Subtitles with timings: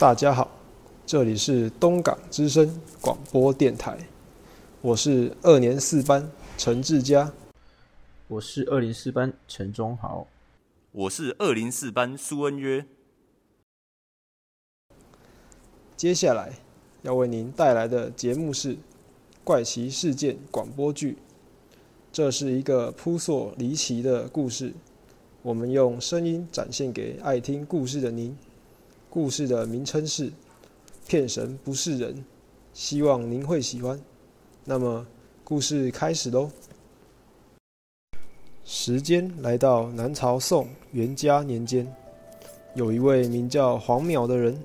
[0.00, 0.50] 大家好，
[1.04, 3.98] 这里是东港之声广播电台，
[4.80, 7.30] 我是二年四班陈志佳，
[8.26, 10.26] 我是二零四班陈忠豪，
[10.92, 12.86] 我是二零四班苏恩约。
[15.98, 16.54] 接下来
[17.02, 18.76] 要为您带来的节目是
[19.44, 21.12] 《怪奇事件广播剧》，
[22.10, 24.72] 这是一个扑朔离奇的故事，
[25.42, 28.34] 我们用声音展现给爱听故事的您。
[29.10, 30.30] 故事的名称是
[31.08, 32.14] 《骗神不是人》，
[32.72, 34.00] 希望您会喜欢。
[34.64, 35.04] 那么，
[35.42, 36.48] 故事开始喽。
[38.64, 41.92] 时间来到南朝宋元嘉年间，
[42.76, 44.56] 有一位名叫黄淼的人，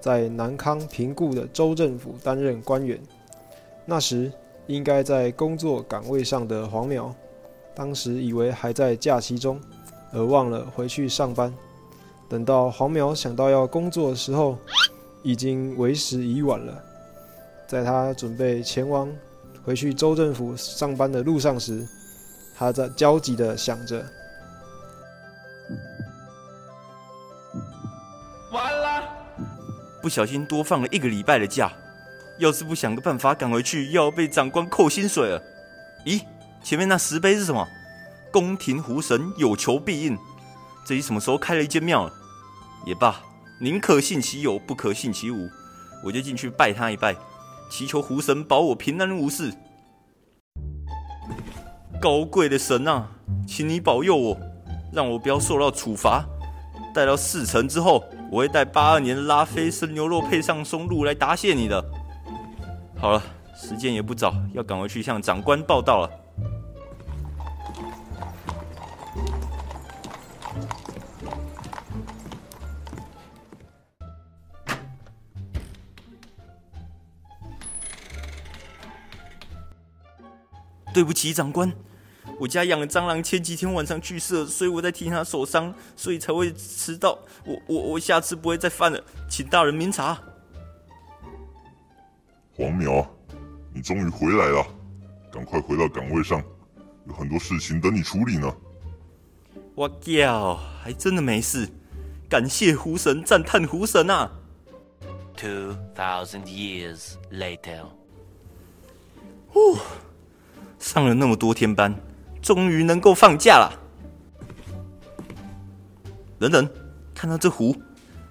[0.00, 2.98] 在南康平固的州政府担任官员。
[3.84, 4.32] 那时，
[4.68, 7.12] 应该在工作岗位上的黄淼，
[7.74, 9.60] 当时以为还在假期中，
[10.14, 11.52] 而忘了回去上班。
[12.28, 14.58] 等到黄苗想到要工作的时候，
[15.22, 16.82] 已经为时已晚了。
[17.66, 19.10] 在他准备前往
[19.64, 21.86] 回去州政府上班的路上时，
[22.56, 24.04] 他在焦急的想着：
[28.50, 29.02] 完了，
[30.02, 31.72] 不小心多放了一个礼拜的假，
[32.38, 35.42] 要是不想个办法赶回去，又要被长官扣薪水了。
[36.04, 36.22] 咦，
[36.62, 37.66] 前面那石碑是什么？
[38.30, 40.18] 宫廷狐神有求必应。
[40.84, 42.10] 这里什么时候开了一间庙？
[42.84, 43.20] 也罢，
[43.60, 45.48] 宁可信其有，不可信其无。
[46.04, 47.14] 我就进去拜他一拜，
[47.70, 49.52] 祈求狐神保我平安无事。
[52.00, 53.08] 高贵的神啊，
[53.46, 54.36] 请你保佑我，
[54.92, 56.24] 让我不要受到处罚。
[56.92, 61.82] 待到事成之后，我会带八二年的拉菲生牛肉配上松露来答谢你的。
[62.98, 63.22] 好了，
[63.54, 66.10] 时间也不早，要赶回去向长官报道了。
[81.02, 81.68] 对不起，长官，
[82.38, 87.18] 我家养的蟑螂前几天晚上去世了，所以我在替它受伤，所以才会迟到。
[87.44, 90.16] 我我我下次不会再犯了，请大人明察。
[92.54, 93.04] 黄苗，
[93.74, 94.64] 你终于回来了，
[95.32, 96.40] 赶快回到岗位上，
[97.08, 98.54] 有很多事情等你处理呢。
[99.74, 100.54] 我靠，
[100.84, 101.68] 还真的没事，
[102.28, 104.30] 感谢狐神，赞叹狐神啊
[105.36, 107.86] ！Two thousand years later，
[109.48, 109.76] 呼。
[110.82, 111.94] 上了那么多天班，
[112.42, 113.72] 终于能够放假了。
[116.40, 116.68] 等等，
[117.14, 117.72] 看到这湖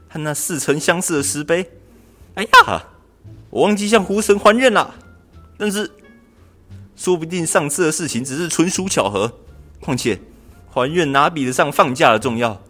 [0.10, 1.72] 和那似曾相识的石碑，
[2.36, 2.84] 哎呀，
[3.50, 4.94] 我忘记向湖神还愿了。
[5.58, 5.90] 但是，
[6.98, 9.32] 说不定上次的事情只是纯属巧合。
[9.80, 10.20] 况且，
[10.70, 12.62] 还愿哪比得上放假的重要？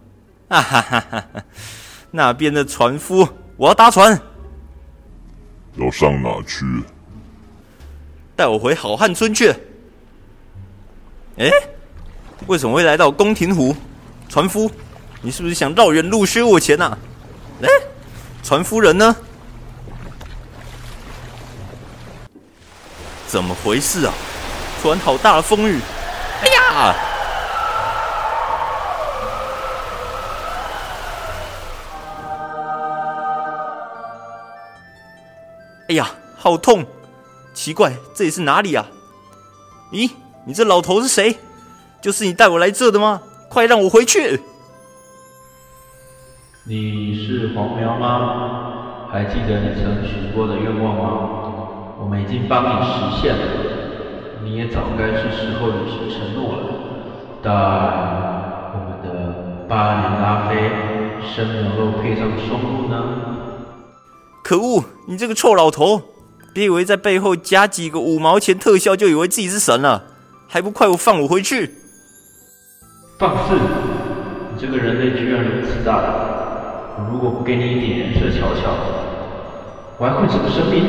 [0.50, 1.44] 啊哈哈哈哈！
[2.12, 3.28] 那边的船夫，
[3.58, 4.22] 我要搭船。
[5.76, 6.66] 要上哪去？
[8.36, 9.52] 带我回好汉村去。
[11.38, 11.50] 哎，
[12.48, 13.76] 为什么会来到宫廷湖？
[14.30, 14.70] 船夫，
[15.22, 16.98] 你是不是想绕远路削我钱呐？
[17.62, 17.68] 哎，
[18.44, 19.16] 船夫人呢？
[23.28, 24.14] 怎么回事啊？
[24.82, 25.80] 突然好大的风雨！
[26.42, 26.96] 哎呀！
[35.88, 36.86] 哎呀，好痛！
[37.54, 38.86] 奇怪，这里是哪里啊？
[39.92, 40.10] 咦？
[40.44, 41.38] 你这老头是谁？
[42.02, 43.22] 就是你带我来这的吗？
[43.48, 44.40] 快让我回去！
[46.64, 49.08] 你是黄苗吗？
[49.12, 51.04] 还记得你曾许过的愿望吗？
[52.00, 53.44] 我们已经帮你实现了，
[54.44, 56.64] 你也早该是时候履行承诺了。
[57.44, 57.54] 但
[58.74, 60.72] 我们的巴黎拉菲
[61.36, 62.96] 生牛肉配上松露呢？
[64.44, 64.84] 可恶！
[65.08, 66.02] 你这个臭老头，
[66.52, 70.06] 别以为在背后加几个五毛钱特效就以为自己是神了。
[70.54, 71.74] 还不快我放我回去！
[73.18, 73.56] 放肆！
[73.56, 76.12] 你这个人类居然如此大胆！
[76.98, 78.76] 我如果不给你一点颜色瞧瞧，
[79.98, 80.84] 我还会怎么生命？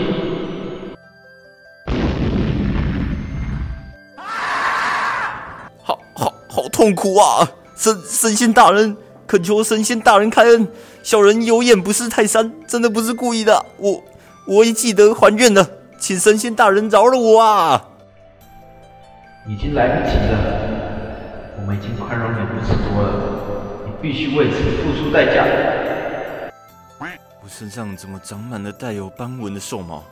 [5.80, 7.48] 好好好痛苦啊！
[7.76, 8.96] 神神仙大人，
[9.28, 10.66] 恳求神仙大人开恩！
[11.04, 13.64] 小人有眼不识泰山，真的不是故意的。
[13.76, 14.02] 我
[14.44, 15.64] 我已记得还愿了，
[16.00, 17.90] 请神仙大人饶了我啊！
[19.48, 20.38] 已经来不及了，
[21.58, 25.44] 我们已经宽容你如此多了，你必须为此付出代价。
[27.44, 30.04] 我身上怎么长满了带有斑纹的兽毛？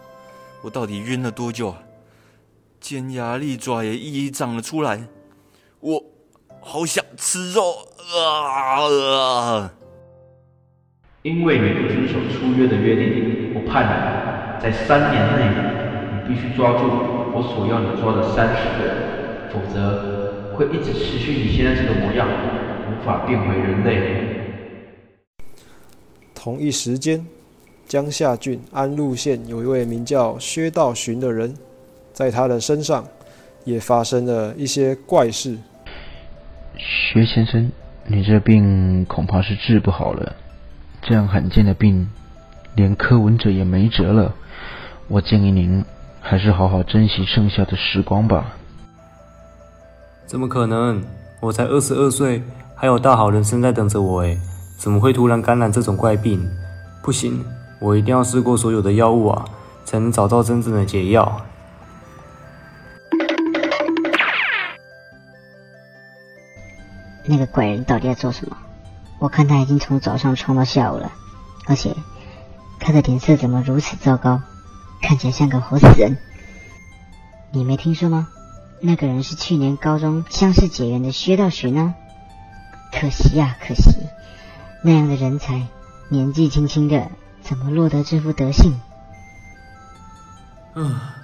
[0.62, 1.79] 我到底晕了多久啊？
[2.81, 5.00] 尖牙利爪也一一长了出来。
[5.79, 6.03] 我
[6.61, 7.62] 好想吃肉
[8.19, 9.71] 啊！
[11.23, 15.44] 因为你不遵守出约的约定，我判你在三年内，
[16.12, 16.79] 你必须抓住
[17.32, 19.19] 我所要你抓的三十个人，
[19.52, 22.29] 否则会一直持续你现在这个模样，
[22.88, 24.26] 无法变回人类。
[26.35, 27.26] 同一时间，
[27.87, 31.55] 江夏郡安陆县有一位名叫薛道寻的人，
[32.12, 33.05] 在他的身上
[33.64, 35.58] 也发生了一些怪事。
[36.79, 37.70] 薛先生，
[38.06, 40.35] 你这病恐怕是治不好了。
[41.03, 42.08] 这样罕见的病，
[42.76, 44.35] 连柯文哲也没辙了。
[45.08, 45.85] 我建议您
[46.20, 48.56] 还是好好珍惜剩下的时光吧。
[50.31, 51.03] 怎么可能？
[51.41, 52.41] 我才二十二岁，
[52.77, 54.38] 还有大好人生在等着我诶，
[54.79, 56.49] 怎么会突然感染这种怪病？
[57.03, 57.44] 不行，
[57.81, 59.44] 我一定要试过所有的药物啊，
[59.85, 61.41] 才能找到真正的解药。
[67.25, 68.56] 那个怪人到底在做什么？
[69.19, 71.11] 我看他已经从早上冲到下午了，
[71.67, 71.93] 而且
[72.79, 74.41] 他的脸色怎么如此糟糕，
[75.03, 76.17] 看起来像个活死人。
[77.50, 78.29] 你没听说吗？
[78.82, 81.94] 那个人是去年高中相识结缘的薛道寻呢。
[82.93, 83.94] 可惜呀，可惜，
[84.82, 85.67] 那样的人才，
[86.09, 87.11] 年纪轻轻的，
[87.43, 88.81] 怎么落得这副德性？
[90.75, 91.15] 啊，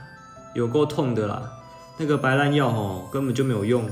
[0.55, 1.51] 有够痛的啦！
[1.97, 3.89] 那个白烂药哦，根本就没有用。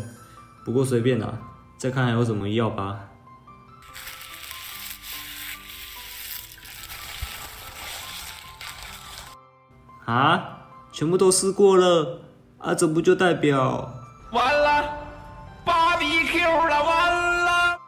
[0.65, 1.39] 不过随便啦，
[1.79, 3.01] 再看还有什么药吧。
[10.05, 10.59] 啊，
[10.93, 12.21] 全部都试过了，
[12.65, 13.93] 啊，这不就代表
[14.31, 14.97] 完了
[15.67, 17.79] 芭比 Q 了，完了！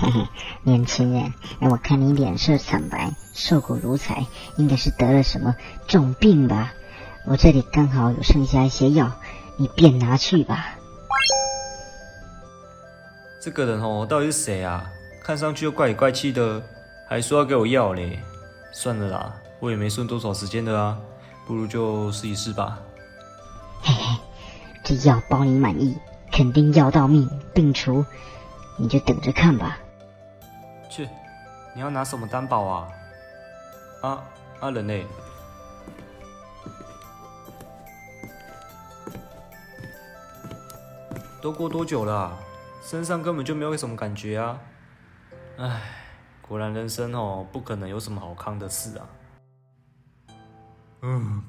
[0.00, 0.28] 嘿嘿，
[0.64, 4.26] 年轻人，让我看你脸色惨白，瘦骨如柴，
[4.56, 5.54] 应该是得了什么
[5.86, 6.72] 重病吧？
[7.26, 9.12] 我这里刚好有剩下一些药，
[9.56, 10.74] 你便拿去吧。
[13.40, 14.84] 这个人哦，到底是谁啊？
[15.22, 16.60] 看上去又怪里怪气的。
[17.06, 18.18] 还说要给我药嘞，
[18.72, 19.32] 算了啦，
[19.64, 21.00] 我也没剩多少时间的啊，
[21.46, 22.78] 不如就试一试吧。
[23.80, 24.20] 嘿嘿，
[24.84, 25.96] 这药包你满意，
[26.30, 28.04] 肯定药到命，病除，
[28.76, 29.78] 你就等着看吧。
[30.90, 31.08] 去，
[31.74, 32.88] 你要拿什么担保啊？
[34.02, 34.22] 啊
[34.60, 35.06] 啊人类？
[41.40, 42.36] 都过多久了？
[42.82, 44.58] 身上根本就没有什么感觉啊！
[45.56, 45.80] 唉。
[46.46, 49.08] 果然，人生哦，不可能有什么好康的事啊。
[51.06, 51.42] 嗯，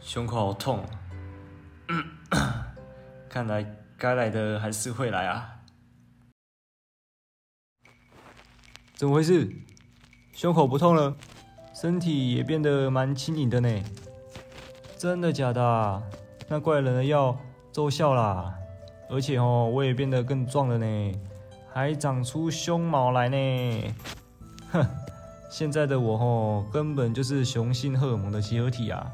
[0.00, 0.82] 胸口好痛，
[3.28, 3.62] 看来
[3.98, 5.60] 该来的还是会来啊。
[8.94, 9.46] 怎么回事？
[10.32, 11.14] 胸口不痛了，
[11.74, 13.68] 身体也变得蛮轻盈的呢。
[14.96, 16.02] 真的假的？
[16.48, 17.38] 那怪人的药
[17.70, 18.54] 奏效啦，
[19.10, 21.12] 而且哦，我也变得更壮了呢。
[21.74, 23.94] 还长出胸毛来呢，
[25.58, 29.06] 现在的我吼，根本就是雄性荷尔蒙的集合体啊！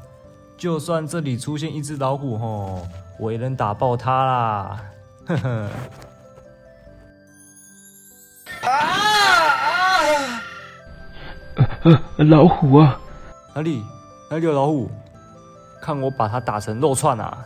[0.57, 2.85] 就算这里出现一只老虎吼，
[3.17, 4.81] 我也能打爆它啦！
[5.25, 5.69] 呵 呵。
[8.61, 8.69] 啊
[11.85, 12.01] 啊！
[12.17, 12.99] 老虎啊！
[13.55, 13.81] 哪里？
[14.29, 14.91] 哪里有老虎？
[15.81, 17.37] 看我把它打成肉串啊！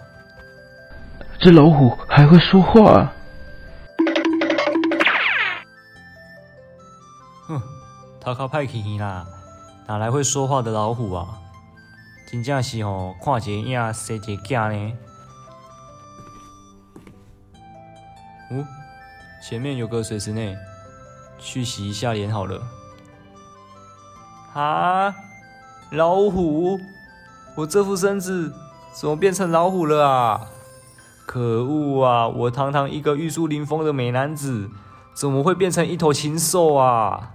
[1.39, 3.13] 这老虎还会说话？
[7.47, 7.61] 他
[8.33, 9.25] 靠派气气啦，
[9.87, 11.39] 哪来会说话的老虎啊？
[12.29, 14.93] 真正是哦，看一个影生一个囝呢。
[18.51, 18.65] 哦，
[19.41, 20.57] 前面有个水池内，
[21.37, 22.61] 去洗一下脸好了。
[24.53, 25.15] 啊，
[25.91, 26.79] 老虎！
[27.55, 28.53] 我这副身子
[28.93, 30.47] 怎么变成老虎了啊？
[31.25, 32.27] 可恶啊！
[32.27, 34.69] 我堂堂一个玉树临风的美男子，
[35.13, 37.33] 怎么会变成一头禽兽啊？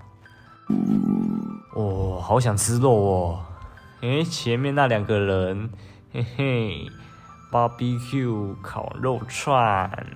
[1.75, 3.45] 哦，好想吃肉哦！
[4.03, 5.71] 诶，前面那两个人，
[6.13, 6.91] 嘿嘿
[7.51, 10.07] ，BBQ 烤肉串，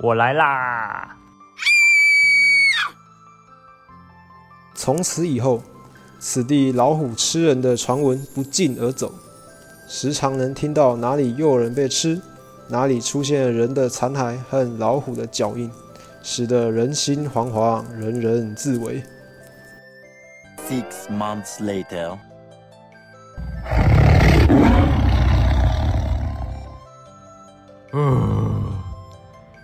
[0.00, 1.16] 我来啦！
[4.74, 5.62] 从此以后，
[6.18, 9.12] 此地老虎吃人的传闻不胫而走，
[9.88, 12.20] 时常能听到哪里又有人被吃，
[12.68, 15.70] 哪里出现人的残骸和老虎的脚印，
[16.22, 19.02] 使得人心惶惶，人人自危。
[20.68, 22.18] Six months later，
[27.92, 28.64] 嗯，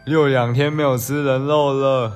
[0.07, 2.13] 又两天没有吃人肉了，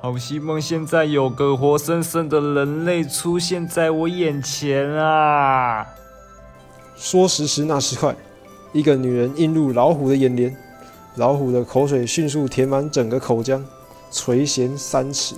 [0.00, 5.84] 好希望现在有个活生生的人类出现在我眼前啊！
[6.94, 8.14] 说时迟，那时快，
[8.72, 10.56] 一个女人映入老虎的眼帘，
[11.16, 13.64] 老虎的口水迅速填满整个口腔，
[14.12, 15.34] 垂涎三尺。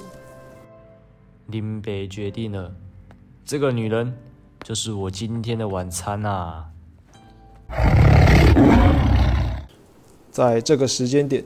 [1.50, 2.72] 林北决定了，
[3.44, 4.14] 这个女人
[4.62, 6.66] 就是我今天的晚餐啊！
[10.30, 11.42] 在这个时间点，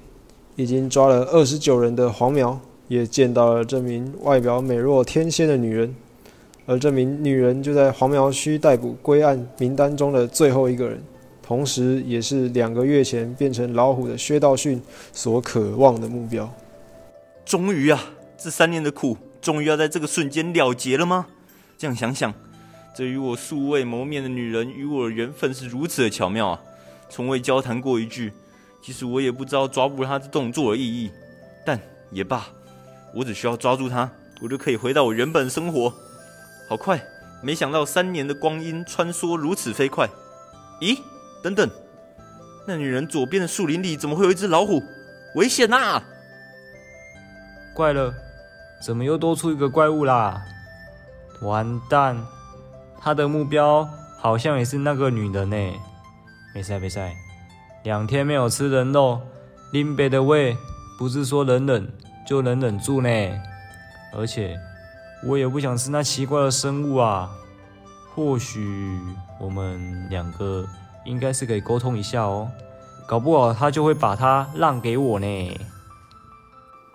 [0.57, 5.95] 已经抓了二十九人的黄苗，也见到了这名外表美若天仙的女人，
[6.67, 11.03] 而这名女人就在黄苗区逮捕归案名单中的最后一个人，
[11.43, 14.83] 同时也是两个月前变成老虎的薛道训
[15.13, 16.53] 所渴望的目标。
[17.47, 18.01] 终于啊，
[18.37, 19.17] 这三年的苦。
[19.45, 21.27] 终于要在这个瞬间了结了吗？
[21.77, 22.33] 这样想想，
[22.97, 26.61] 这与我素未谋面的女人与我的缘分是如此的巧妙啊！
[27.11, 28.33] 从未交谈过一句，
[28.83, 31.13] 其实我也不知道抓捕她这动作的意义。
[31.63, 31.79] 但
[32.11, 32.47] 也罢，
[33.15, 34.11] 我只需要抓住她，
[34.41, 35.93] 我就可以回到我原本生活。
[36.71, 37.05] 好快，
[37.43, 40.09] 没想到三年的光阴穿梭如此飞快。
[40.81, 40.99] 咦，
[41.43, 41.69] 等等，
[42.67, 44.83] 那女人左边的树林里怎么会有一只老虎？
[45.35, 46.03] 危险呐！
[47.75, 48.24] 怪了。
[48.85, 50.43] 怎么又多出一个怪物啦？
[51.41, 52.23] 完蛋，
[53.01, 53.89] 他的目标
[54.19, 55.57] 好像也是那个女人呢。
[56.55, 57.01] 没事没事，
[57.83, 59.23] 两天没有吃人肉，
[59.73, 60.55] 林北的胃
[60.99, 61.91] 不是说忍忍
[62.27, 63.09] 就能忍住呢。
[64.15, 64.55] 而且
[65.27, 67.31] 我也不想吃那奇怪的生物啊。
[68.15, 69.01] 或许
[69.41, 70.63] 我们两个
[71.07, 72.51] 应该是可以沟通一下哦，
[73.07, 75.61] 搞不好他就会把它让给我呢。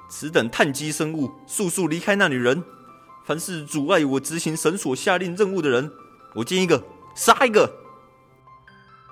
[0.10, 2.64] 此等碳基生物，速速离开那女人！
[3.26, 5.92] 凡是阻碍我执行神所下令任务的人，
[6.34, 6.84] 我见一个
[7.16, 7.72] 杀一个。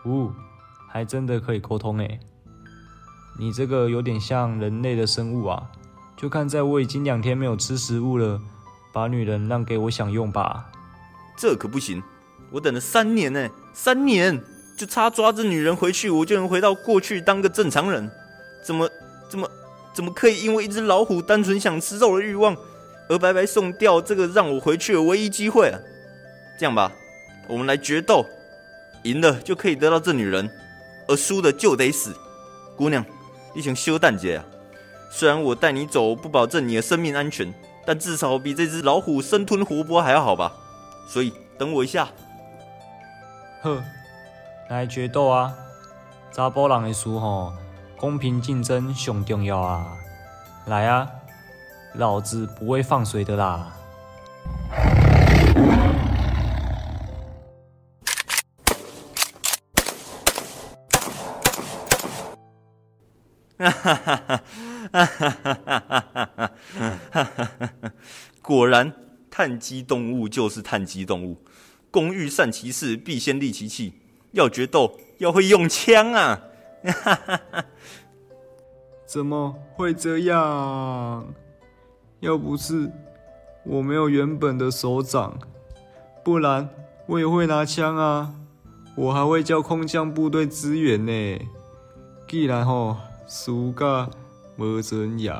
[0.05, 0.31] 呜，
[0.89, 2.19] 还真的可以沟通诶。
[3.39, 5.69] 你这个有点像人类的生物啊，
[6.15, 8.41] 就看在我已经两天没有吃食物了，
[8.91, 10.65] 把女人让给我享用吧。
[11.37, 12.01] 这可不行，
[12.49, 14.43] 我等了三年呢，三年
[14.75, 18.09] 就差抓着女人回去，我就能回到过去当个正常人。
[18.65, 18.89] 怎么，
[19.29, 19.47] 怎么？
[19.97, 22.55] 怎么可以因为一只老虎单纯想吃肉的欲望，
[23.09, 25.79] 而白白送掉这个让我回去的唯一机会啊？
[26.59, 26.91] 这样吧，
[27.47, 28.23] 我们来决斗，
[29.01, 30.47] 赢了就可以得到这女人，
[31.07, 32.15] 而输的就得死。
[32.75, 33.03] 姑娘，
[33.55, 34.45] 一群修蛋姐啊！
[35.09, 37.51] 虽然我带你走不保证你的生命安全，
[37.83, 40.53] 但至少比这只老虎生吞活剥还要好吧？
[41.07, 42.07] 所以等我一下。
[43.63, 43.83] 呵，
[44.69, 45.51] 来决斗啊！
[46.31, 47.51] 查甫人的输吼。
[47.97, 49.97] 公平竞争上重要啊！
[50.67, 51.09] 来啊，
[51.95, 53.73] 老子不会放水的啦！
[68.43, 68.93] 果然，
[69.31, 71.43] 碳基动物就是碳基动物。
[71.89, 73.93] 工欲善其事，必先利其器。
[74.33, 76.39] 要决斗，要会用枪啊！
[76.83, 77.65] 哈哈哈！
[79.05, 81.33] 怎么会这样？
[82.19, 82.91] 要不是
[83.63, 85.37] 我没有原本的手掌，
[86.23, 86.67] 不然
[87.05, 88.33] 我也会拿枪啊！
[88.95, 91.45] 我还会叫空降部队支援呢。
[92.27, 94.09] 既然吼输个
[94.55, 95.33] 没尊严，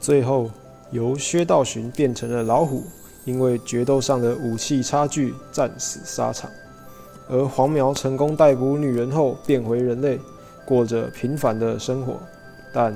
[0.00, 0.50] 最后
[0.90, 2.84] 由薛道寻变成了老虎，
[3.24, 6.50] 因为决斗上的武器差距，战死沙场。
[7.32, 10.20] 而黄苗成功逮捕女人后，变回人类，
[10.66, 12.20] 过着平凡的生活。
[12.74, 12.94] 但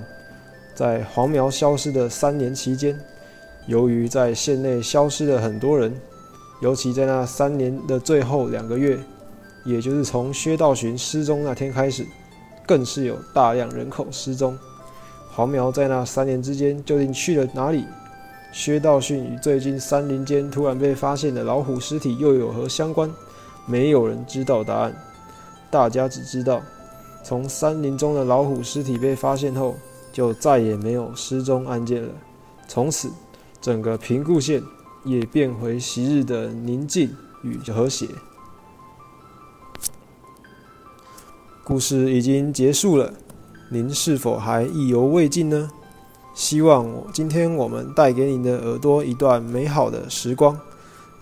[0.74, 3.00] 在黄苗消失的三年期间，
[3.66, 5.98] 由于在县内消失了很多人，
[6.60, 8.98] 尤其在那三年的最后两个月，
[9.64, 12.06] 也就是从薛道寻失踪那天开始，
[12.66, 14.54] 更是有大量人口失踪。
[15.32, 17.86] 黄苗在那三年之间究竟去了哪里？
[18.52, 23.10] 薛道训与最近山林间突然被发现的老虎尸体又有何相关？
[23.66, 24.94] 没有人知道答案，
[25.70, 26.62] 大家只知道，
[27.24, 29.74] 从山林中的老虎尸体被发现后，
[30.12, 32.08] 就再也没有失踪案件了。
[32.68, 33.10] 从此，
[33.60, 34.62] 整个平固县
[35.04, 38.08] 也变回昔日的宁静与和谐。
[41.64, 43.12] 故事已经结束了，
[43.70, 45.70] 您是否还意犹未尽呢？
[46.32, 50.56] 希望我今天我们带给您的耳朵一段美好的时光。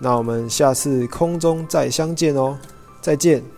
[0.04, 2.58] 那我们下次空中再相见哦，
[3.00, 3.53] 再见。